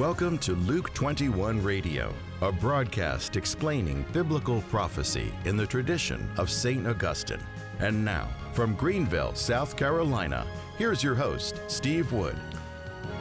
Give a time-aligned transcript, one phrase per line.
[0.00, 6.86] Welcome to Luke 21 Radio, a broadcast explaining biblical prophecy in the tradition of St.
[6.86, 7.42] Augustine.
[7.80, 10.46] And now, from Greenville, South Carolina,
[10.78, 12.34] here's your host, Steve Wood.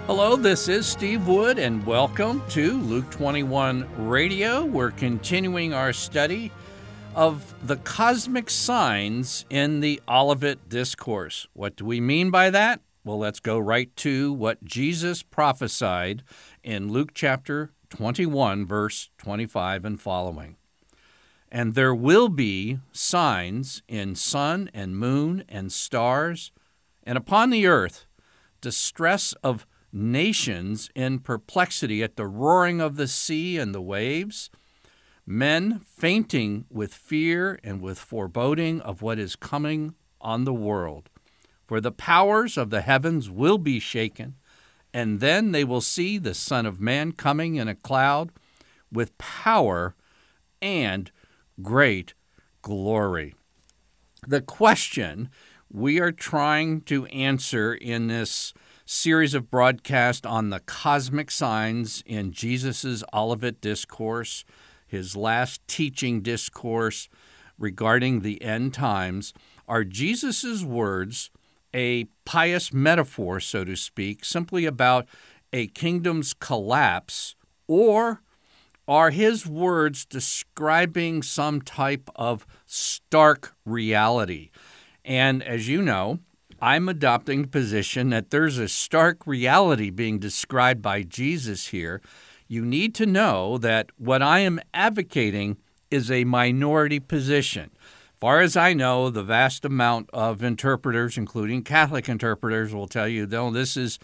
[0.07, 4.63] Hello, this is Steve Wood, and welcome to Luke 21 Radio.
[4.63, 6.49] We're continuing our study
[7.13, 11.45] of the cosmic signs in the Olivet Discourse.
[11.51, 12.79] What do we mean by that?
[13.05, 16.21] Well, let's go right to what Jesus prophesied
[16.63, 20.55] in Luke chapter 21, verse 25 and following.
[21.51, 26.51] And there will be signs in sun and moon and stars,
[27.03, 28.05] and upon the earth
[28.61, 34.49] distress of nations in perplexity at the roaring of the sea and the waves,
[35.25, 41.09] men fainting with fear and with foreboding of what is coming on the world.
[41.65, 44.35] For the powers of the heavens will be shaken
[44.93, 48.31] and then they will see the Son of Man coming in a cloud
[48.91, 49.95] with power
[50.61, 51.11] and
[51.61, 52.13] great
[52.61, 53.35] glory.
[54.27, 55.29] The question
[55.71, 58.53] we are trying to answer in this
[58.85, 64.43] series of broadcasts on the cosmic signs in Jesus' Olivet Discourse,
[64.87, 67.07] his last teaching discourse
[67.59, 69.33] regarding the end times,
[69.67, 71.29] are Jesus' words
[71.73, 75.07] a pious metaphor, so to speak, simply about
[75.51, 77.35] a kingdom's collapse,
[77.67, 78.21] or
[78.87, 84.49] are his words describing some type of stark reality?
[85.05, 86.19] And as you know,
[86.61, 92.01] I'm adopting the position that there's a stark reality being described by Jesus here.
[92.47, 95.57] You need to know that what I am advocating
[95.89, 97.71] is a minority position
[98.19, 103.25] far as I know, the vast amount of interpreters, including Catholic interpreters, will tell you,
[103.25, 103.99] no, this is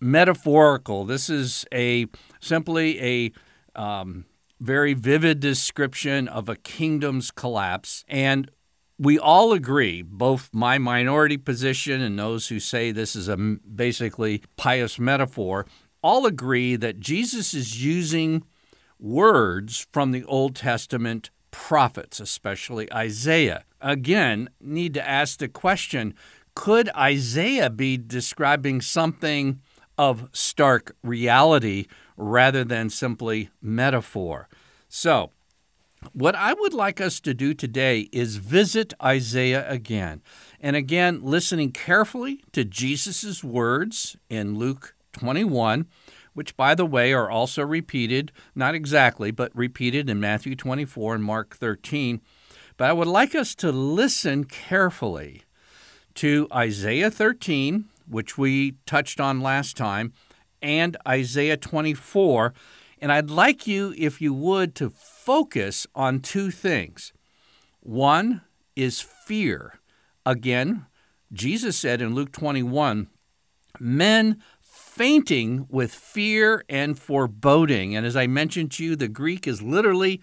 [0.00, 1.04] metaphorical.
[1.04, 2.06] This is a
[2.40, 3.32] simply a
[3.80, 4.26] um,
[4.60, 8.04] very vivid description of a kingdom's collapse.
[8.08, 8.50] And
[8.98, 14.42] we all agree, both my minority position and those who say this is a basically
[14.56, 15.66] pious metaphor,
[16.02, 18.44] all agree that Jesus is using
[19.00, 23.64] words from the Old Testament prophets, especially Isaiah.
[23.80, 26.14] Again, need to ask the question
[26.54, 29.60] could Isaiah be describing something
[29.96, 31.86] of stark reality
[32.16, 34.48] rather than simply metaphor?
[34.88, 35.30] So,
[36.12, 40.20] what I would like us to do today is visit Isaiah again.
[40.60, 45.86] And again, listening carefully to Jesus' words in Luke 21
[46.34, 51.24] which, by the way, are also repeated, not exactly, but repeated in Matthew 24 and
[51.24, 52.20] Mark 13.
[52.76, 55.42] But I would like us to listen carefully
[56.14, 60.12] to Isaiah 13, which we touched on last time,
[60.60, 62.54] and Isaiah 24.
[63.00, 67.12] And I'd like you, if you would, to focus on two things.
[67.80, 68.42] One
[68.76, 69.80] is fear.
[70.24, 70.86] Again,
[71.32, 73.08] Jesus said in Luke 21,
[73.80, 74.42] Men
[74.94, 77.96] fainting with fear and foreboding.
[77.96, 80.20] And as I mentioned to you, the Greek is literally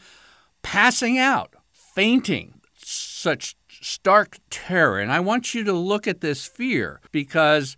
[0.61, 4.99] passing out, fainting, such stark terror.
[4.99, 7.77] And I want you to look at this fear because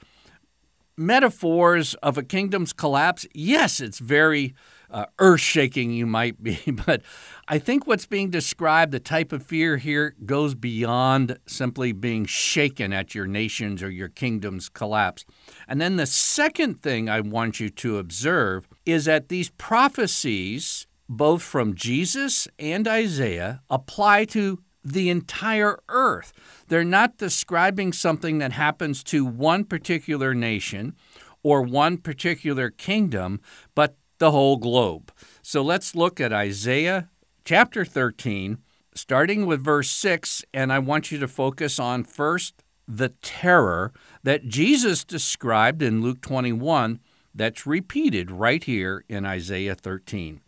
[0.97, 4.53] metaphors of a kingdom's collapse, yes, it's very
[4.91, 6.59] uh, earth shaking you might be.
[6.85, 7.01] But
[7.47, 12.91] I think what's being described, the type of fear here, goes beyond simply being shaken
[12.91, 15.25] at your nation's or your kingdom's collapse.
[15.67, 21.41] And then the second thing I want you to observe is that these prophecies, both
[21.41, 26.33] from Jesus and Isaiah, apply to the entire earth.
[26.67, 30.95] They're not describing something that happens to one particular nation
[31.43, 33.41] or one particular kingdom,
[33.75, 35.11] but the whole globe.
[35.41, 37.09] So let's look at Isaiah
[37.43, 38.59] chapter 13,
[38.93, 44.47] starting with verse 6, and I want you to focus on first the terror that
[44.47, 46.99] Jesus described in Luke 21
[47.33, 50.41] that's repeated right here in Isaiah 13.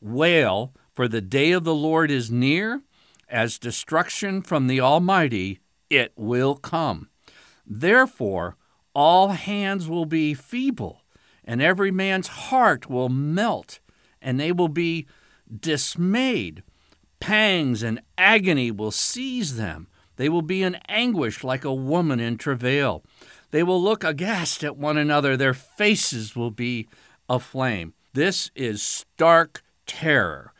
[0.00, 2.82] Wail, for the day of the Lord is near,
[3.28, 7.10] as destruction from the Almighty, it will come.
[7.64, 8.56] Therefore,
[8.92, 11.03] all hands will be feeble
[11.44, 13.80] and every man's heart will melt,
[14.20, 15.06] and they will be
[15.60, 16.62] dismayed.
[17.20, 19.88] Pangs and agony will seize them.
[20.16, 23.04] They will be in anguish like a woman in travail.
[23.50, 25.36] They will look aghast at one another.
[25.36, 26.88] Their faces will be
[27.28, 27.94] aflame.
[28.12, 30.52] This is stark terror.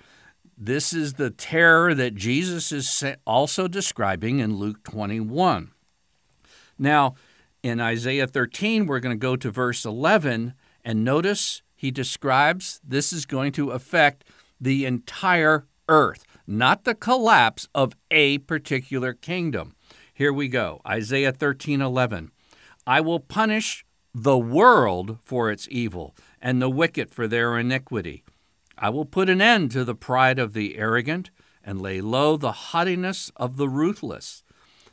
[0.57, 5.73] This is the terror that Jesus is also describing in Luke 21.
[6.79, 7.15] Now,
[7.63, 10.55] in Isaiah 13, we're going to go to verse 11
[10.85, 14.25] and notice he describes this is going to affect
[14.61, 19.75] the entire earth, not the collapse of a particular kingdom.
[20.13, 22.31] Here we go Isaiah 13 11.
[22.87, 23.85] I will punish
[24.15, 28.23] the world for its evil and the wicked for their iniquity.
[28.79, 31.31] I will put an end to the pride of the arrogant
[31.65, 34.43] and lay low the haughtiness of the ruthless.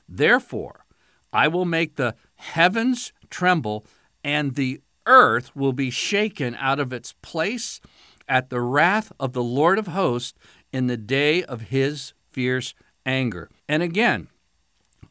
[0.07, 0.85] Therefore,
[1.33, 3.85] I will make the heavens tremble,
[4.23, 7.81] and the earth will be shaken out of its place
[8.27, 10.37] at the wrath of the Lord of hosts
[10.71, 12.73] in the day of his fierce
[13.05, 13.49] anger.
[13.67, 14.27] And again,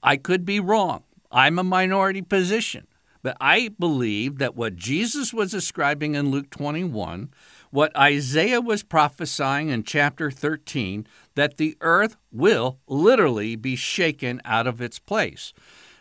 [0.03, 1.05] I could be wrong.
[1.31, 2.87] I'm a minority position.
[3.23, 7.31] But I believe that what Jesus was describing in Luke 21,
[7.71, 14.67] what Isaiah was prophesying in chapter 13, that the earth will literally be shaken out
[14.67, 15.53] of its place.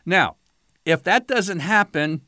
[0.06, 0.38] Now,
[0.86, 2.22] if that doesn't happen,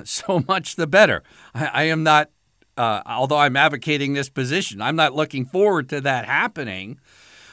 [0.04, 1.22] so much the better.
[1.54, 2.30] I, I am not,
[2.76, 6.98] uh, although I'm advocating this position, I'm not looking forward to that happening.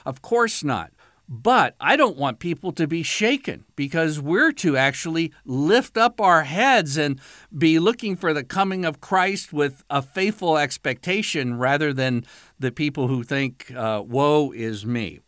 [0.05, 0.91] Of course not.
[1.27, 6.43] But I don't want people to be shaken because we're to actually lift up our
[6.43, 7.19] heads and
[7.57, 12.25] be looking for the coming of Christ with a faithful expectation rather than
[12.59, 15.19] the people who think, uh, woe is me.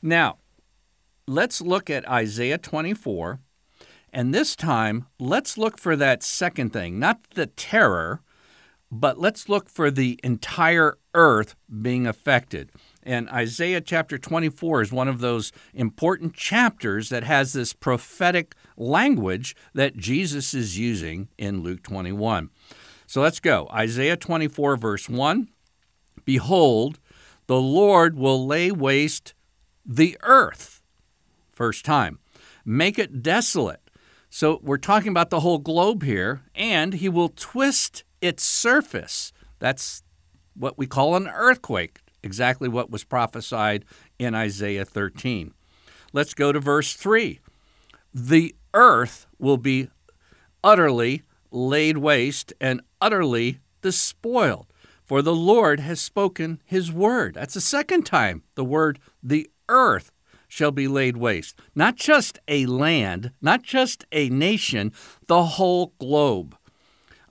[0.00, 0.38] Now,
[1.26, 3.40] let's look at Isaiah 24.
[4.12, 8.20] And this time, let's look for that second thing, not the terror,
[8.90, 12.70] but let's look for the entire earth being affected.
[13.02, 19.56] And Isaiah chapter 24 is one of those important chapters that has this prophetic language
[19.72, 22.50] that Jesus is using in Luke 21.
[23.06, 23.68] So let's go.
[23.72, 25.48] Isaiah 24, verse 1
[26.24, 27.00] Behold,
[27.46, 29.34] the Lord will lay waste
[29.84, 30.82] the earth.
[31.50, 32.18] First time.
[32.64, 33.81] Make it desolate.
[34.34, 39.30] So we're talking about the whole globe here, and he will twist its surface.
[39.58, 40.02] That's
[40.54, 43.84] what we call an earthquake exactly what was prophesied
[44.18, 45.52] in Isaiah 13.
[46.14, 47.40] Let's go to verse 3.
[48.14, 49.90] The earth will be
[50.64, 54.72] utterly laid waste and utterly despoiled,
[55.04, 57.34] for the Lord has spoken his word.
[57.34, 60.10] That's the second time the word the earth
[60.52, 61.58] shall be laid waste.
[61.74, 64.92] Not just a land, not just a nation,
[65.26, 66.54] the whole globe.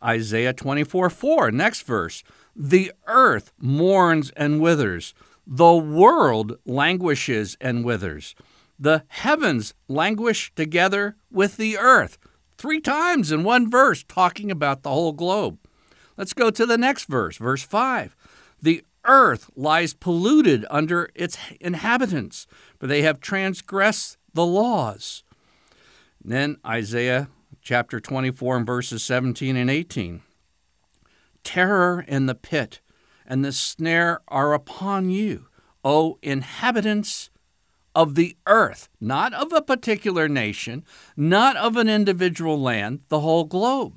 [0.03, 2.23] Isaiah 24 4, next verse.
[2.55, 5.13] The earth mourns and withers.
[5.45, 8.33] The world languishes and withers.
[8.79, 12.17] The heavens languish together with the earth.
[12.57, 15.59] Three times in one verse, talking about the whole globe.
[16.17, 18.15] Let's go to the next verse, verse 5.
[18.63, 22.47] The earth lies polluted under its inhabitants,
[22.79, 25.23] for they have transgressed the laws.
[26.23, 27.29] then Isaiah
[27.61, 30.21] chapter 24 and verses 17 and 18
[31.43, 32.81] terror in the pit,
[33.25, 35.47] and the snare are upon you,
[35.83, 37.29] O inhabitants
[37.93, 40.83] of the earth, not of a particular nation,
[41.17, 43.95] not of an individual land, the whole globe.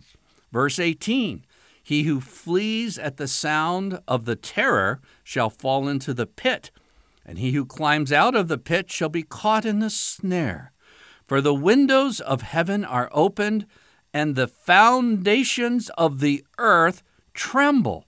[0.52, 1.44] Verse 18
[1.84, 6.70] He who flees at the sound of the terror shall fall into the pit,
[7.26, 10.72] and he who climbs out of the pit shall be caught in the snare.
[11.26, 13.66] For the windows of heaven are opened,
[14.14, 17.02] and the foundations of the earth
[17.35, 18.06] tremble.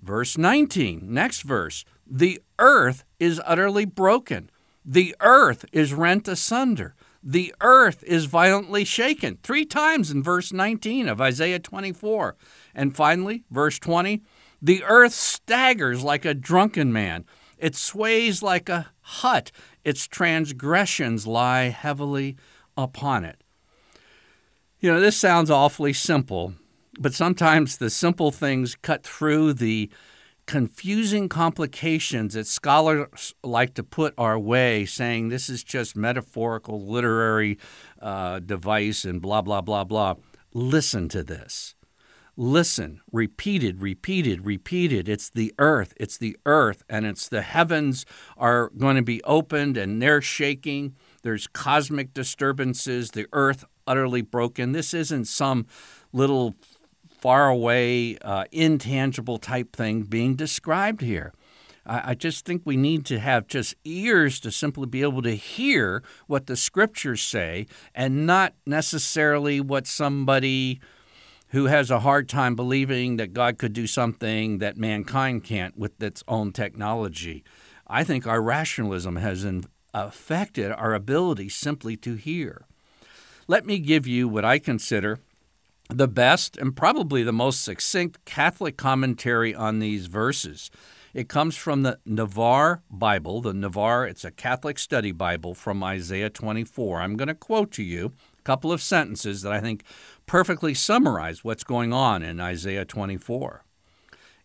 [0.00, 1.84] Verse 19, next verse.
[2.06, 4.48] The earth is utterly broken.
[4.84, 6.94] The earth is rent asunder.
[7.28, 9.38] The earth is violently shaken.
[9.42, 12.36] Three times in verse 19 of Isaiah 24.
[12.72, 14.22] And finally, verse 20
[14.62, 17.24] the earth staggers like a drunken man,
[17.58, 19.52] it sways like a hut,
[19.84, 22.36] its transgressions lie heavily
[22.76, 23.42] upon it.
[24.80, 26.54] You know, this sounds awfully simple,
[26.98, 29.90] but sometimes the simple things cut through the
[30.46, 37.58] confusing complications that scholars like to put our way, saying this is just metaphorical literary
[38.00, 40.14] uh, device and blah, blah, blah, blah.
[40.52, 41.74] Listen to this.
[42.38, 45.08] Listen, repeated, repeated, repeated.
[45.08, 48.04] It's the earth, it's the earth, and it's the heavens
[48.36, 50.94] are going to be opened and they're shaking.
[51.22, 54.72] There's cosmic disturbances, the earth utterly broken.
[54.72, 55.66] This isn't some
[56.12, 56.54] little
[57.26, 61.32] far away, uh, intangible type thing being described here.
[61.84, 65.34] I, I just think we need to have just ears to simply be able to
[65.34, 67.66] hear what the scriptures say
[67.96, 70.80] and not necessarily what somebody
[71.48, 76.00] who has a hard time believing that God could do something that mankind can't with
[76.00, 77.42] its own technology.
[77.88, 79.44] I think our rationalism has
[79.92, 82.66] affected our ability simply to hear.
[83.48, 85.18] Let me give you what I consider
[85.88, 90.70] the best and probably the most succinct Catholic commentary on these verses.
[91.14, 93.40] It comes from the Navarre Bible.
[93.40, 97.00] The Navarre, it's a Catholic study Bible from Isaiah 24.
[97.00, 99.84] I'm going to quote to you a couple of sentences that I think
[100.26, 103.64] perfectly summarize what's going on in Isaiah 24.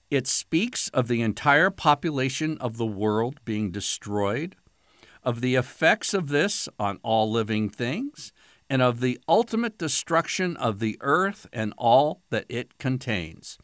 [0.09, 4.55] It speaks of the entire population of the world being destroyed,
[5.23, 8.31] of the effects of this on all living things,
[8.71, 13.57] and of the ultimate destruction of the earth and all that it contains.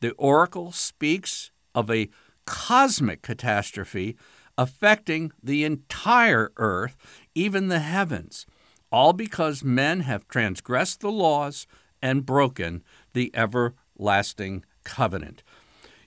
[0.00, 2.08] The oracle speaks of a
[2.46, 4.16] cosmic catastrophe
[4.56, 6.96] affecting the entire earth,
[7.34, 8.46] even the heavens,
[8.92, 11.66] all because men have transgressed the laws
[12.00, 15.42] and broken the everlasting covenant.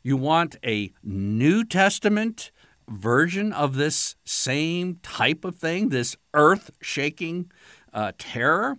[0.01, 2.51] You want a New Testament
[2.87, 7.51] version of this same type of thing, this earth shaking
[7.97, 8.77] uh, terror?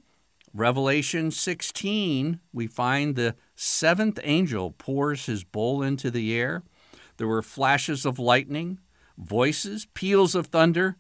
[0.55, 6.63] Revelation 16, we find the seventh angel pours his bowl into the air.
[7.17, 8.79] There were flashes of lightning,
[9.19, 10.97] voices, peals of thunder,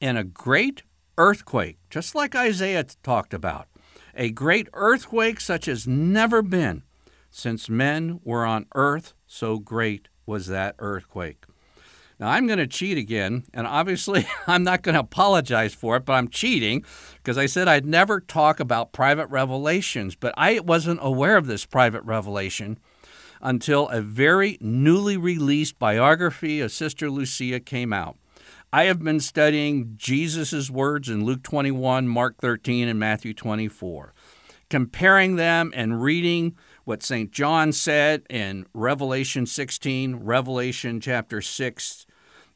[0.00, 0.82] and a great
[1.18, 3.68] earthquake, just like Isaiah talked about.
[4.14, 6.82] A great earthquake such as never been
[7.30, 11.44] since men were on earth, so great was that earthquake.
[12.20, 16.04] Now, I'm going to cheat again, and obviously I'm not going to apologize for it,
[16.04, 16.84] but I'm cheating
[17.16, 21.64] because I said I'd never talk about private revelations, but I wasn't aware of this
[21.64, 22.78] private revelation
[23.40, 28.16] until a very newly released biography of Sister Lucia came out.
[28.72, 34.12] I have been studying Jesus' words in Luke 21, Mark 13, and Matthew 24,
[34.68, 37.30] comparing them and reading what St.
[37.30, 42.06] John said in Revelation 16, Revelation chapter 6,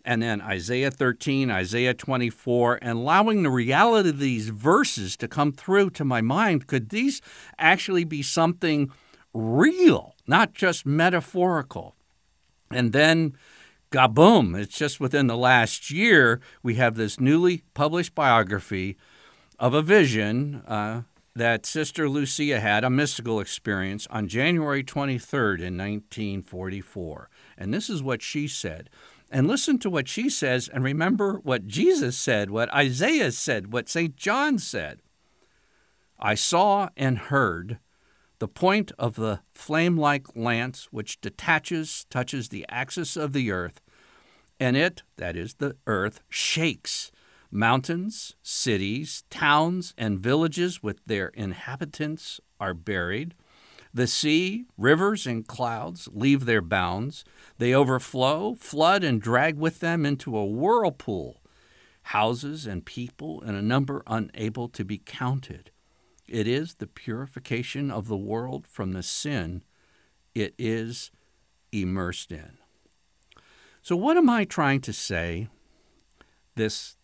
[0.05, 5.53] and then Isaiah 13, Isaiah 24, and allowing the reality of these verses to come
[5.53, 6.67] through to my mind.
[6.67, 7.21] Could these
[7.59, 8.91] actually be something
[9.35, 11.95] real, not just metaphorical.
[12.71, 13.37] And then,
[13.91, 18.97] gaboom, it's just within the last year, we have this newly published biography
[19.59, 21.03] of a vision uh,
[21.35, 27.29] that Sister Lucia had, a mystical experience, on January 23rd in 1944.
[27.57, 28.91] And this is what she said.
[29.33, 33.89] And listen to what she says, and remember what Jesus said, what Isaiah said, what
[33.89, 34.15] St.
[34.15, 35.01] John said.
[36.21, 37.79] I saw and heard
[38.41, 43.81] the point of the flame like lance which detaches, touches the axis of the earth,
[44.61, 47.11] and it, that is the earth, shakes.
[47.51, 53.35] Mountains, cities, towns, and villages with their inhabitants are buried.
[53.95, 57.25] The sea, rivers, and clouds leave their bounds.
[57.59, 61.43] They overflow, flood, and drag with them into a whirlpool
[62.07, 65.71] houses and people in a number unable to be counted.
[66.27, 69.63] It is the purification of the world from the sin
[70.35, 71.11] it is
[71.73, 72.59] immersed in.
[73.83, 75.49] So, what am I trying to say?
[76.55, 76.97] This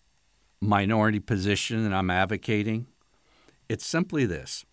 [0.60, 2.86] minority position that I'm advocating?
[3.68, 4.64] It's simply this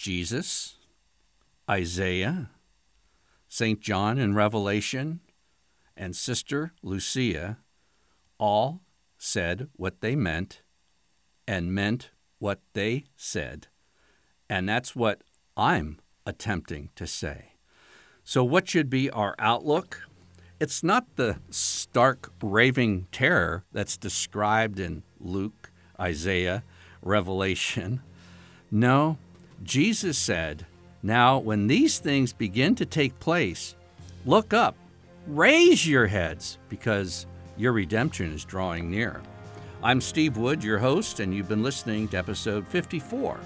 [0.00, 0.76] Jesus,
[1.68, 2.48] Isaiah,
[3.48, 3.82] St.
[3.82, 5.20] John in Revelation,
[5.94, 7.58] and Sister Lucia
[8.38, 8.80] all
[9.18, 10.62] said what they meant
[11.46, 13.66] and meant what they said.
[14.48, 15.20] And that's what
[15.54, 17.52] I'm attempting to say.
[18.24, 20.08] So, what should be our outlook?
[20.58, 26.64] It's not the stark, raving terror that's described in Luke, Isaiah,
[27.02, 28.00] Revelation.
[28.70, 29.18] No,
[29.62, 30.64] Jesus said,
[31.02, 33.74] Now, when these things begin to take place,
[34.24, 34.74] look up,
[35.26, 37.26] raise your heads, because
[37.56, 39.20] your redemption is drawing near.
[39.82, 43.38] I'm Steve Wood, your host, and you've been listening to episode 54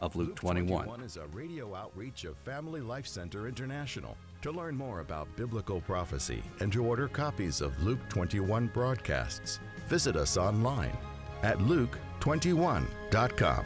[0.00, 0.84] of Luke 21.
[0.84, 4.16] 21 is a radio outreach of Family Life Center International.
[4.42, 9.58] To learn more about biblical prophecy and to order copies of Luke 21 broadcasts,
[9.88, 10.96] visit us online
[11.42, 13.64] at luke21.com.